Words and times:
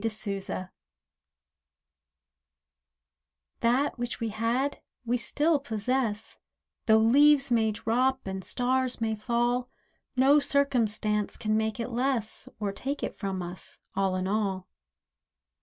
POSSESSION 0.03 0.69
That 3.59 3.99
which 3.99 4.19
we 4.19 4.29
had 4.29 4.81
we 5.05 5.15
still 5.17 5.59
possess, 5.59 6.39
Though 6.87 6.97
leaves 6.97 7.51
may 7.51 7.71
drop 7.71 8.25
and 8.25 8.43
stars 8.43 8.99
may 8.99 9.13
fall; 9.13 9.69
No 10.15 10.39
circumstance 10.39 11.37
can 11.37 11.55
make 11.55 11.79
it 11.79 11.89
less, 11.89 12.49
Or 12.59 12.71
take 12.71 13.03
it 13.03 13.15
from 13.15 13.43
us, 13.43 13.79
all 13.95 14.15
in 14.15 14.25
all. 14.27 14.67